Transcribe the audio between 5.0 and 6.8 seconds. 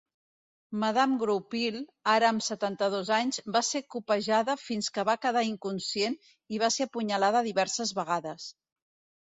va quedar inconscient i va